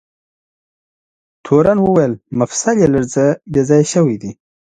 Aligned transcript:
تورن 1.45 1.77
وویل: 1.81 2.13
مفصل 2.39 2.75
یې 2.81 2.87
لږ 2.93 3.05
څه 3.13 3.23
بې 3.51 3.61
ځایه 3.69 3.85
شوی 3.93 4.15
دی. 4.21 4.31